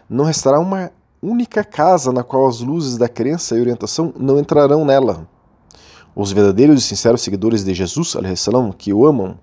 Não 0.09 0.25
restará 0.25 0.59
uma 0.59 0.91
única 1.21 1.63
casa 1.63 2.11
na 2.11 2.23
qual 2.23 2.49
as 2.49 2.61
luzes 2.61 2.97
da 2.97 3.09
crença 3.09 3.55
e 3.57 3.61
orientação 3.61 4.15
não 4.17 4.39
entrarão 4.39 4.85
nela. 4.85 5.29
Os 6.21 6.33
verdadeiros 6.33 6.83
e 6.83 6.85
sinceros 6.85 7.21
seguidores 7.21 7.63
de 7.63 7.73
Jesus, 7.73 8.17
salam, 8.35 8.73
que 8.73 8.93
o 8.93 9.07
amam 9.07 9.39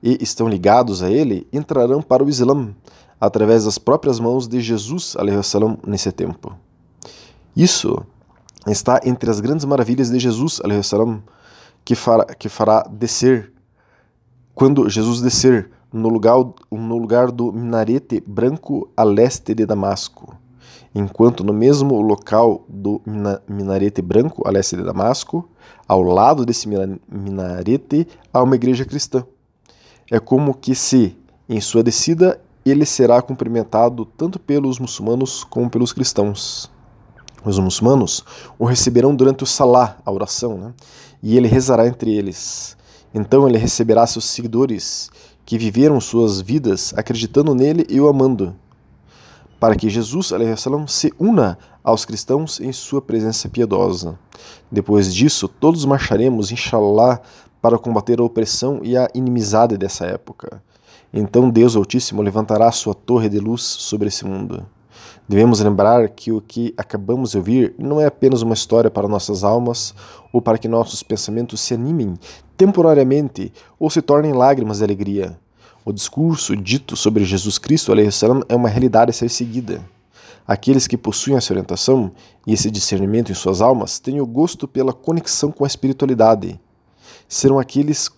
e 0.00 0.16
estão 0.22 0.48
ligados 0.48 1.02
a 1.02 1.10
ele, 1.10 1.44
entrarão 1.52 2.00
para 2.00 2.22
o 2.22 2.28
Islã 2.28 2.72
através 3.20 3.64
das 3.64 3.78
próprias 3.78 4.20
mãos 4.20 4.46
de 4.46 4.60
Jesus, 4.60 5.16
salam, 5.42 5.76
nesse 5.84 6.12
tempo. 6.12 6.56
Isso 7.56 8.00
está 8.64 9.00
entre 9.04 9.28
as 9.28 9.40
grandes 9.40 9.64
maravilhas 9.64 10.08
de 10.08 10.20
Jesus, 10.20 10.60
salam, 10.84 11.20
que 11.84 11.96
fará, 11.96 12.24
que 12.26 12.48
fará 12.48 12.84
descer, 12.88 13.52
quando 14.54 14.88
Jesus 14.88 15.20
descer 15.20 15.68
no 15.92 16.08
lugar, 16.08 16.36
no 16.70 16.96
lugar 16.96 17.32
do 17.32 17.52
minarete 17.52 18.22
branco 18.24 18.88
a 18.96 19.02
leste 19.02 19.52
de 19.52 19.66
Damasco 19.66 20.39
enquanto 20.94 21.44
no 21.44 21.52
mesmo 21.52 22.00
local 22.00 22.64
do 22.68 23.00
minarete 23.48 24.02
branco, 24.02 24.46
a 24.46 24.50
leste 24.50 24.76
de 24.76 24.82
Damasco, 24.82 25.48
ao 25.86 26.02
lado 26.02 26.44
desse 26.44 26.68
minarete, 27.08 28.06
há 28.32 28.42
uma 28.42 28.54
igreja 28.54 28.84
cristã. 28.84 29.24
É 30.10 30.18
como 30.18 30.54
que 30.54 30.74
se, 30.74 31.16
em 31.48 31.60
sua 31.60 31.82
descida, 31.82 32.40
ele 32.64 32.84
será 32.84 33.22
cumprimentado 33.22 34.04
tanto 34.04 34.38
pelos 34.38 34.78
muçulmanos 34.78 35.44
como 35.44 35.70
pelos 35.70 35.92
cristãos. 35.92 36.70
Os 37.44 37.58
muçulmanos 37.58 38.24
o 38.58 38.66
receberão 38.66 39.14
durante 39.14 39.44
o 39.44 39.46
Salah, 39.46 39.96
a 40.04 40.12
oração, 40.12 40.58
né? 40.58 40.74
e 41.22 41.36
ele 41.36 41.48
rezará 41.48 41.86
entre 41.86 42.14
eles. 42.14 42.76
Então 43.14 43.48
ele 43.48 43.58
receberá 43.58 44.06
seus 44.06 44.26
seguidores, 44.26 45.10
que 45.44 45.58
viveram 45.58 46.00
suas 46.00 46.40
vidas 46.40 46.92
acreditando 46.96 47.54
nele 47.54 47.86
e 47.88 48.00
o 48.00 48.08
amando 48.08 48.54
para 49.60 49.76
que 49.76 49.90
Jesus 49.90 50.32
se 50.88 51.12
una 51.18 51.58
aos 51.84 52.06
cristãos 52.06 52.58
em 52.60 52.72
sua 52.72 53.02
presença 53.02 53.48
piedosa. 53.48 54.18
Depois 54.72 55.14
disso, 55.14 55.46
todos 55.46 55.84
marcharemos, 55.84 56.50
inshallah, 56.50 57.20
para 57.60 57.78
combater 57.78 58.18
a 58.18 58.24
opressão 58.24 58.80
e 58.82 58.96
a 58.96 59.08
inimizade 59.14 59.76
dessa 59.76 60.06
época. 60.06 60.62
Então 61.12 61.50
Deus 61.50 61.76
Altíssimo 61.76 62.22
levantará 62.22 62.72
sua 62.72 62.94
torre 62.94 63.28
de 63.28 63.38
luz 63.38 63.62
sobre 63.62 64.08
esse 64.08 64.24
mundo. 64.24 64.64
Devemos 65.28 65.60
lembrar 65.60 66.08
que 66.08 66.32
o 66.32 66.40
que 66.40 66.72
acabamos 66.76 67.32
de 67.32 67.36
ouvir 67.36 67.74
não 67.78 68.00
é 68.00 68.06
apenas 68.06 68.42
uma 68.42 68.54
história 68.54 68.90
para 68.90 69.06
nossas 69.06 69.44
almas 69.44 69.94
ou 70.32 70.40
para 70.40 70.58
que 70.58 70.68
nossos 70.68 71.02
pensamentos 71.02 71.60
se 71.60 71.74
animem 71.74 72.14
temporariamente 72.56 73.52
ou 73.78 73.90
se 73.90 74.00
tornem 74.00 74.32
lágrimas 74.32 74.78
de 74.78 74.84
alegria. 74.84 75.38
O 75.82 75.92
discurso 75.92 76.54
dito 76.54 76.94
sobre 76.94 77.24
Jesus 77.24 77.56
Cristo 77.56 77.92
salam, 78.12 78.42
é 78.48 78.54
uma 78.54 78.68
realidade 78.68 79.10
a 79.10 79.14
ser 79.14 79.30
seguida. 79.30 79.82
Aqueles 80.46 80.86
que 80.86 80.96
possuem 80.96 81.36
essa 81.36 81.52
orientação 81.52 82.12
e 82.46 82.52
esse 82.52 82.70
discernimento 82.70 83.32
em 83.32 83.34
suas 83.34 83.62
almas 83.62 83.98
têm 83.98 84.20
o 84.20 84.26
gosto 84.26 84.68
pela 84.68 84.92
conexão 84.92 85.50
com 85.50 85.64
a 85.64 85.66
espiritualidade. 85.66 86.60
Serão 87.26 87.58
aqueles 87.58 88.10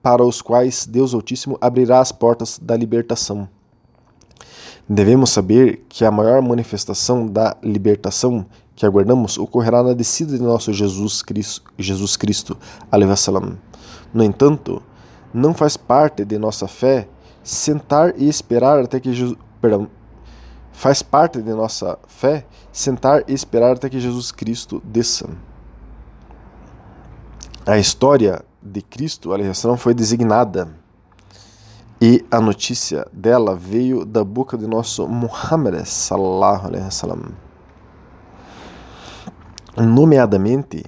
para 0.00 0.24
os 0.24 0.40
quais 0.40 0.86
Deus 0.86 1.12
Altíssimo 1.12 1.58
abrirá 1.60 1.98
as 1.98 2.12
portas 2.12 2.56
da 2.62 2.76
libertação. 2.76 3.48
Devemos 4.88 5.30
saber 5.30 5.84
que 5.88 6.04
a 6.04 6.10
maior 6.10 6.40
manifestação 6.40 7.26
da 7.26 7.56
libertação 7.62 8.46
que 8.76 8.86
aguardamos 8.86 9.38
ocorrerá 9.38 9.82
na 9.82 9.92
descida 9.92 10.36
de 10.36 10.42
nosso 10.42 10.72
Jesus 10.72 11.20
Cristo, 11.20 11.72
Jesus 11.76 12.16
Cristo 12.16 12.56
No 14.14 14.22
entanto, 14.22 14.80
não 15.32 15.54
faz 15.54 15.76
parte 15.76 16.24
de 16.24 16.38
nossa 16.38 16.66
fé 16.66 17.08
sentar 17.42 18.14
e 18.16 18.28
esperar 18.28 18.80
até 18.80 19.00
que 19.00 19.12
Jesus. 19.12 19.38
Perdão. 19.60 19.88
Faz 20.72 21.02
parte 21.02 21.42
de 21.42 21.52
nossa 21.52 21.98
fé 22.06 22.46
sentar 22.72 23.24
e 23.26 23.34
esperar 23.34 23.72
até 23.72 23.88
que 23.88 23.98
Jesus 23.98 24.30
Cristo 24.30 24.80
desça. 24.84 25.28
A 27.66 27.78
história 27.78 28.44
de 28.62 28.80
Cristo, 28.80 29.32
a 29.32 29.38
eleição, 29.38 29.76
foi 29.76 29.92
designada 29.92 30.68
e 32.00 32.24
a 32.30 32.40
notícia 32.40 33.06
dela 33.12 33.56
veio 33.56 34.04
da 34.04 34.22
boca 34.22 34.56
de 34.56 34.66
nosso 34.66 35.08
Muhammad 35.08 35.84
sallallahu 35.84 36.66
alaihi 36.68 36.84
wasallam. 36.84 37.32
Nomeadamente, 39.76 40.84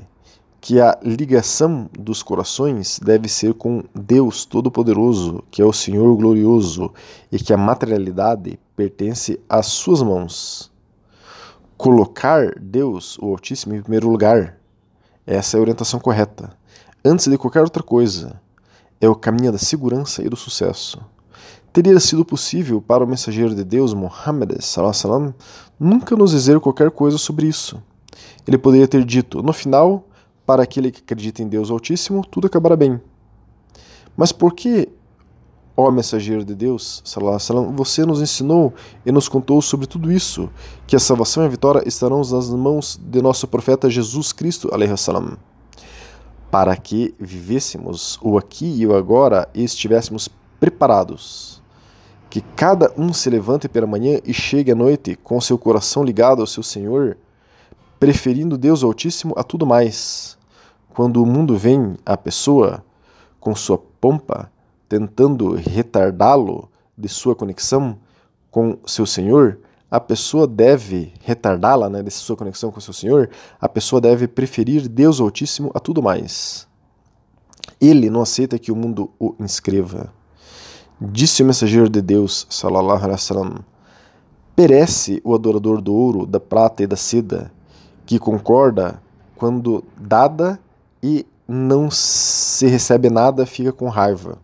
que 0.61 0.79
a 0.79 0.99
ligação 1.02 1.88
dos 1.99 2.23
corações 2.23 3.00
deve 3.02 3.29
ser 3.29 3.55
com 3.55 3.83
Deus 3.95 4.45
Todo-Poderoso, 4.45 5.43
que 5.50 5.62
é 5.62 5.64
o 5.64 5.73
Senhor 5.73 6.14
glorioso, 6.17 6.93
e 7.33 7.38
que 7.38 7.52
a 7.52 7.57
materialidade 7.57 8.59
pertence 8.76 9.40
às 9.49 9.67
suas 9.67 10.02
mãos. 10.02 10.71
Colocar 11.79 12.59
Deus, 12.61 13.19
o 13.19 13.26
Altíssimo, 13.29 13.75
em 13.75 13.81
primeiro 13.81 14.11
lugar. 14.11 14.59
Essa 15.26 15.57
é 15.57 15.59
a 15.59 15.62
orientação 15.62 15.99
correta. 15.99 16.50
Antes 17.02 17.26
de 17.26 17.38
qualquer 17.38 17.62
outra 17.62 17.83
coisa, 17.83 18.38
é 19.00 19.09
o 19.09 19.14
caminho 19.14 19.52
da 19.52 19.59
segurança 19.59 20.23
e 20.23 20.29
do 20.29 20.37
sucesso. 20.37 21.00
Teria 21.73 21.99
sido 22.00 22.23
possível 22.25 22.83
para 22.83 23.02
o 23.02 23.07
mensageiro 23.07 23.55
de 23.55 23.64
Deus, 23.64 23.95
Muhammad, 23.95 24.50
nunca 25.79 26.17
nos 26.17 26.33
dizer 26.33 26.61
qualquer 26.61 26.90
coisa 26.90 27.17
sobre 27.17 27.47
isso. 27.47 27.83
Ele 28.47 28.59
poderia 28.59 28.88
ter 28.88 29.05
dito: 29.05 29.43
no 29.43 29.52
final, 29.52 30.05
para 30.50 30.64
aquele 30.64 30.90
que 30.90 31.00
acredita 31.00 31.45
em 31.45 31.47
Deus 31.47 31.71
Altíssimo, 31.71 32.26
tudo 32.26 32.49
acabará 32.49 32.75
bem. 32.75 33.00
Mas 34.16 34.33
por 34.33 34.52
que, 34.52 34.88
ó 35.76 35.92
mensageiro 35.92 36.45
de 36.45 36.57
Deus, 36.57 37.04
você 37.76 38.04
nos 38.04 38.21
ensinou 38.21 38.75
e 39.07 39.12
nos 39.12 39.28
contou 39.28 39.62
sobre 39.62 39.87
tudo 39.87 40.11
isso, 40.11 40.50
que 40.88 40.97
a 40.97 40.99
salvação 40.99 41.45
e 41.45 41.47
a 41.47 41.49
vitória 41.49 41.87
estarão 41.87 42.19
nas 42.19 42.50
mãos 42.50 43.00
de 43.00 43.23
nosso 43.23 43.47
profeta 43.47 43.88
Jesus 43.88 44.33
Cristo, 44.33 44.69
salam, 44.97 45.38
para 46.50 46.76
que 46.76 47.14
vivêssemos 47.16 48.19
o 48.21 48.37
aqui 48.37 48.66
e 48.76 48.85
o 48.85 48.97
agora 48.97 49.49
e 49.54 49.62
estivéssemos 49.62 50.28
preparados. 50.59 51.62
que 52.28 52.40
cada 52.40 52.92
um 52.99 53.12
se 53.12 53.30
levante 53.30 53.69
pela 53.69 53.87
manhã 53.87 54.19
e 54.25 54.35
chegue 54.35 54.73
à 54.73 54.75
noite 54.75 55.14
com 55.14 55.40
seu 55.40 55.57
coração 55.57 56.02
ligado 56.02 56.40
ao 56.40 56.47
seu 56.49 56.64
Senhor, 56.64 57.16
preferindo 58.00 58.59
Deus 58.59 58.83
Altíssimo 58.83 59.33
a 59.37 59.45
tudo 59.45 59.64
mais. 59.64 60.39
Quando 60.94 61.23
o 61.23 61.26
mundo 61.26 61.56
vem 61.56 61.97
à 62.04 62.16
pessoa 62.16 62.85
com 63.38 63.54
sua 63.54 63.78
pompa, 63.78 64.50
tentando 64.88 65.54
retardá-lo 65.54 66.68
de 66.97 67.09
sua 67.09 67.35
conexão 67.35 67.97
com 68.50 68.76
seu 68.85 69.06
Senhor, 69.06 69.59
a 69.90 69.99
pessoa 69.99 70.47
deve 70.47 71.12
retardá-la, 71.20 71.88
né, 71.88 72.02
de 72.02 72.11
sua 72.11 72.37
conexão 72.37 72.70
com 72.70 72.80
seu 72.80 72.92
Senhor, 72.92 73.30
a 73.61 73.68
pessoa 73.68 74.00
deve 74.00 74.28
preferir 74.28 74.88
Deus 74.88 75.20
Altíssimo 75.20 75.70
a 75.75 75.80
tudo 75.80 76.02
mais. 76.02 76.68
Ele 77.80 78.11
não 78.11 78.20
aceita 78.20 78.59
que 78.59 78.70
o 78.70 78.76
mundo 78.76 79.11
o 79.18 79.35
inscreva. 79.40 80.12
Disse 81.00 81.42
o 81.42 81.47
mensageiro 81.47 81.88
de 81.88 82.02
Deus, 82.02 82.47
salallahu 82.50 82.99
alaihi 82.99 83.12
wasallam, 83.12 83.64
perece 84.54 85.20
o 85.25 85.35
adorador 85.35 85.80
do 85.80 85.94
ouro, 85.94 86.26
da 86.26 86.38
prata 86.38 86.82
e 86.82 86.87
da 86.87 86.97
seda, 86.97 87.50
que 88.04 88.18
concorda 88.18 89.00
quando 89.37 89.82
dada 89.99 90.61
e 91.02 91.26
não 91.47 91.90
se 91.90 92.66
recebe 92.66 93.11
nada, 93.11 93.47
fica 93.47 93.73
com 93.73 93.88
raiva. 93.88 94.38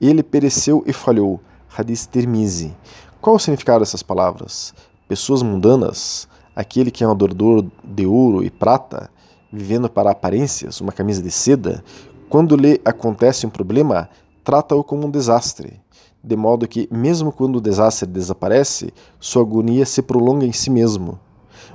Ele 0.00 0.22
pereceu 0.22 0.82
e 0.86 0.92
falhou. 0.92 1.40
Hadith 1.76 2.06
Termizi. 2.06 2.74
Qual 3.20 3.36
o 3.36 3.38
significado 3.38 3.80
dessas 3.80 4.02
palavras? 4.02 4.74
Pessoas 5.08 5.42
mundanas, 5.42 6.28
aquele 6.54 6.90
que 6.90 7.04
é 7.04 7.08
um 7.08 7.12
adorador 7.12 7.64
de 7.84 8.04
ouro 8.04 8.42
e 8.44 8.50
prata, 8.50 9.10
vivendo 9.52 9.88
para 9.88 10.10
aparências, 10.10 10.80
uma 10.80 10.92
camisa 10.92 11.22
de 11.22 11.30
seda, 11.30 11.84
quando 12.28 12.56
lhe 12.56 12.80
acontece 12.84 13.46
um 13.46 13.50
problema, 13.50 14.08
trata-o 14.42 14.82
como 14.82 15.06
um 15.06 15.10
desastre, 15.10 15.80
de 16.24 16.36
modo 16.36 16.66
que, 16.66 16.88
mesmo 16.90 17.30
quando 17.30 17.56
o 17.56 17.60
desastre 17.60 18.08
desaparece, 18.08 18.92
sua 19.20 19.42
agonia 19.42 19.84
se 19.84 20.02
prolonga 20.02 20.46
em 20.46 20.52
si 20.52 20.70
mesmo. 20.70 21.18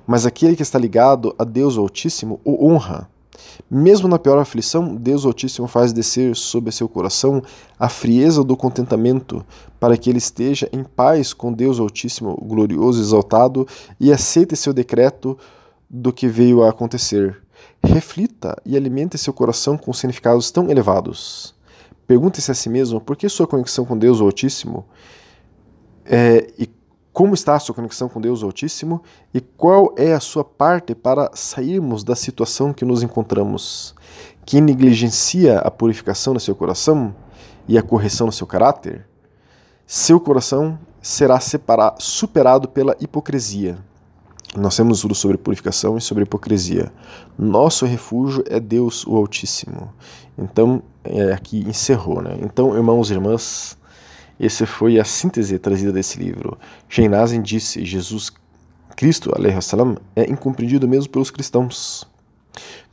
Mas 0.06 0.26
aquele 0.26 0.56
que 0.56 0.64
está 0.64 0.80
ligado 0.80 1.36
a 1.38 1.44
Deus 1.44 1.78
Altíssimo 1.78 2.40
o 2.44 2.68
honra. 2.68 3.10
Mesmo 3.70 4.08
na 4.08 4.20
pior 4.20 4.38
aflição, 4.38 4.96
Deus 4.96 5.26
Altíssimo 5.26 5.68
faz 5.68 5.92
descer 5.92 6.36
sobre 6.36 6.72
seu 6.72 6.88
coração 6.88 7.42
a 7.80 7.90
frieza 7.90 8.44
do 8.44 8.56
contentamento, 8.56 9.46
para 9.80 9.98
que 9.98 10.10
ele 10.10 10.18
esteja 10.18 10.70
em 10.72 10.84
paz 10.84 11.34
com 11.34 11.52
Deus 11.52 11.80
Altíssimo, 11.80 12.36
glorioso 12.42 13.02
exaltado, 13.02 13.68
e 14.00 14.12
aceite 14.12 14.56
seu 14.56 14.74
decreto 14.74 15.38
do 15.90 16.12
que 16.14 16.28
veio 16.28 16.64
a 16.64 16.70
acontecer. 16.70 17.42
Reflita 17.84 18.56
e 18.66 18.76
alimente 18.76 19.18
seu 19.18 19.34
coração 19.34 19.78
com 19.78 19.94
significados 19.94 20.52
tão 20.52 20.70
elevados. 20.70 21.56
Pergunte-se 22.06 22.52
a 22.52 22.54
si 22.54 22.70
mesmo 22.70 23.02
por 23.02 23.18
que 23.18 23.28
sua 23.28 23.48
conexão 23.48 23.86
com 23.86 23.98
Deus 23.98 24.22
Altíssimo 24.22 24.86
é, 26.06 26.48
e 26.58 26.66
como 27.18 27.34
está 27.34 27.56
a 27.56 27.60
sua 27.60 27.74
conexão 27.74 28.08
com 28.08 28.22
Deus 28.22 28.44
Altíssimo 28.44 29.02
e 29.34 29.42
qual 29.42 29.92
é 29.98 30.14
a 30.14 30.20
sua 30.20 30.44
parte 30.44 30.94
para 30.94 31.32
sairmos 31.34 32.04
da 32.04 32.16
situação 32.16 32.72
que 32.72 32.86
nos 32.86 33.02
encontramos. 33.02 33.96
Quem 34.46 34.62
negligencia 34.62 35.58
a 35.58 35.72
purificação 35.72 36.36
do 36.36 36.40
seu 36.40 36.54
coração 36.54 37.16
e 37.68 37.76
a 37.76 37.82
correção 37.82 38.28
do 38.28 38.32
seu 38.32 38.46
caráter, 38.46 39.08
seu 39.88 40.20
coração 40.20 40.78
será 41.02 41.40
superado 41.98 42.70
pela 42.70 42.96
hipocrisia. 43.00 43.80
Nós 44.56 44.76
temos 44.76 45.02
tudo 45.02 45.16
sobre 45.16 45.40
purificação 45.40 45.98
e 45.98 46.02
sobre 46.02 46.22
hipocrisia. 46.22 46.94
Nosso 47.36 47.84
refúgio 47.88 48.44
é 48.48 48.60
Deus 48.60 49.08
o 49.08 49.16
Altíssimo. 49.16 49.92
Então, 50.38 50.84
é, 51.04 51.34
aqui 51.34 51.66
encerrou, 51.68 52.22
né? 52.22 52.38
Então, 52.44 52.76
irmãos 52.76 53.10
e 53.10 53.14
irmãs, 53.14 53.76
essa 54.40 54.66
foi 54.66 55.00
a 55.00 55.04
síntese 55.04 55.58
trazida 55.58 55.92
desse 55.92 56.20
livro. 56.20 56.58
Sheinazen 56.88 57.42
disse: 57.42 57.84
Jesus 57.84 58.32
Cristo, 58.96 59.32
salam, 59.62 59.98
é 60.16 60.30
incompreendido 60.30 60.88
mesmo 60.88 61.12
pelos 61.12 61.32
cristãos. 61.32 62.08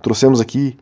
Trouxemos 0.03 0.41
aqui 0.41 0.77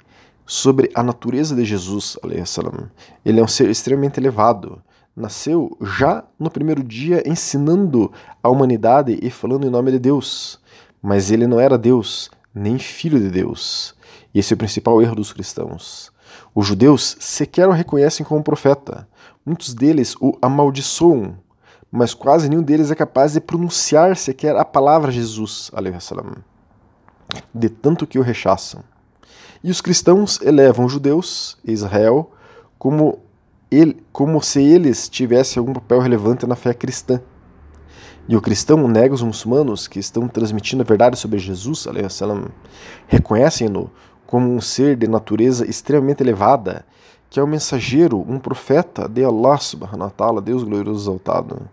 sobre 0.47 0.91
a 0.95 1.03
natureza 1.03 1.55
de 1.55 1.65
Jesus, 1.65 2.17
salam. 2.45 2.91
Ele 3.25 3.41
é 3.41 3.43
um 3.43 3.49
ser 3.49 3.69
extremamente 3.71 4.19
elevado. 4.19 4.83
Nasceu 5.15 5.77
já 5.81 6.25
no 6.39 6.51
primeiro 6.51 6.83
dia 6.83 7.23
ensinando 7.27 8.11
a 8.43 8.49
humanidade 8.49 9.19
e 9.23 9.31
falando 9.31 9.67
em 9.67 9.71
nome 9.71 9.93
de 9.93 9.99
Deus. 9.99 10.61
Mas 11.03 11.31
ele 11.31 11.47
não 11.47 11.59
era 11.59 11.77
Deus, 11.77 12.31
nem 12.55 12.79
filho 12.79 13.19
de 13.19 13.29
Deus. 13.29 13.95
E 14.33 14.39
esse 14.39 14.53
é 14.53 14.57
o 14.57 14.59
principal 14.59 15.03
erro 15.03 15.17
dos 15.17 15.33
cristãos. 15.33 16.12
Os 16.55 16.67
judeus 16.67 17.17
sequer 17.19 17.69
o 17.69 17.73
reconhecem 17.73 18.25
como 18.25 18.43
profeta. 18.43 19.09
Muitos 19.45 19.73
deles 19.73 20.15
o 20.21 20.37
amaldiçoam, 20.43 21.37
mas 21.91 22.15
quase 22.15 22.49
nenhum 22.49 22.63
deles 22.63 22.91
é 22.91 22.95
capaz 22.95 23.33
de 23.33 23.41
pronunciar 23.41 24.17
sequer 24.17 24.55
a 24.57 24.65
palavra 24.65 25.11
Jesus, 25.11 25.71
de 27.55 27.69
tanto 27.69 28.07
que 28.07 28.19
o 28.19 28.23
rechaçam. 28.23 28.83
E 29.65 29.71
os 29.71 29.81
cristãos 29.81 30.41
elevam 30.43 30.85
os 30.85 30.93
judeus, 30.93 31.57
Israel, 31.65 32.31
como, 32.79 33.21
ele, 33.71 34.05
como 34.13 34.43
se 34.43 34.63
eles 34.63 35.09
tivessem 35.09 35.61
algum 35.61 35.73
papel 35.73 36.01
relevante 36.01 36.47
na 36.47 36.57
fé 36.57 36.75
cristã. 36.75 37.21
E 38.29 38.37
o 38.37 38.41
cristão 38.41 38.87
nega 38.87 39.15
os 39.15 39.23
muçulmanos 39.23 39.89
que 39.89 39.99
estão 39.99 40.29
transmitindo 40.29 40.83
a 40.83 40.87
verdade 40.87 41.19
sobre 41.19 41.39
Jesus, 41.39 41.87
reconhecem-no 43.09 43.91
como 44.33 44.51
um 44.51 44.63
ser 44.63 44.97
de 44.97 45.07
natureza 45.07 45.69
extremamente 45.69 46.23
elevada, 46.23 46.87
que 47.29 47.39
é 47.39 47.43
o 47.43 47.47
mensageiro, 47.47 48.25
um 48.27 48.39
profeta 48.39 49.07
de 49.07 49.23
Allah 49.23 49.59
subhanahu 49.59 50.05
wa 50.05 50.11
ta'ala, 50.11 50.41
Deus 50.41 50.65
glorioso 50.65 51.03
exaltado. 51.03 51.69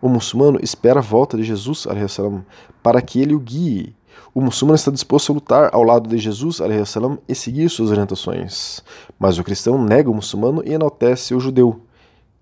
O 0.00 0.08
muçulmano 0.08 0.60
espera 0.62 1.00
a 1.00 1.02
volta 1.02 1.36
de 1.36 1.42
Jesus 1.42 1.84
salam, 2.08 2.46
para 2.80 3.02
que 3.02 3.20
ele 3.20 3.34
o 3.34 3.40
guie. 3.40 3.92
O 4.32 4.40
muçulmano 4.40 4.76
está 4.76 4.92
disposto 4.92 5.32
a 5.32 5.34
lutar 5.34 5.70
ao 5.72 5.82
lado 5.82 6.08
de 6.08 6.16
Jesus 6.16 6.60
salam, 6.84 7.18
e 7.28 7.34
seguir 7.34 7.68
suas 7.68 7.90
orientações. 7.90 8.84
Mas 9.18 9.36
o 9.36 9.42
cristão 9.42 9.76
nega 9.84 10.08
o 10.08 10.14
muçulmano 10.14 10.62
e 10.64 10.74
enaltece 10.74 11.34
o 11.34 11.40
judeu, 11.40 11.80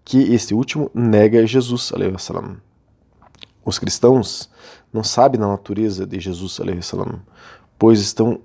que 0.05 0.35
este 0.35 0.53
último 0.53 0.91
nega 0.93 1.47
Jesus. 1.47 1.91
Salam. 2.19 2.59
Os 3.65 3.79
cristãos 3.79 4.51
não 4.93 5.03
sabem 5.03 5.41
da 5.41 5.47
natureza 5.47 6.07
de 6.07 6.21
Jesus, 6.21 6.61
salam, 6.83 7.23
pois 7.79 8.01
estão 8.01 8.43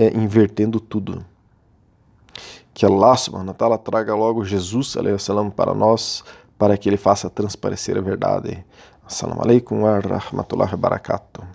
é, 0.00 0.16
invertendo 0.16 0.80
tudo. 0.80 1.22
Que 2.72 2.86
Allah 2.86 3.14
subhanahu 3.16 3.54
wa 3.60 3.76
traga 3.76 4.14
logo 4.14 4.42
Jesus 4.46 4.96
salam, 5.18 5.50
para 5.50 5.74
nós, 5.74 6.24
para 6.56 6.78
que 6.78 6.88
ele 6.88 6.96
faça 6.96 7.28
transparecer 7.28 7.98
a 7.98 8.00
verdade. 8.00 8.64
Assalamu 9.06 9.42
alaikum 9.42 9.82
wa 9.82 10.00
rahmatullahi 10.00 10.72
wa 10.72 10.78
barakatuh. 10.78 11.49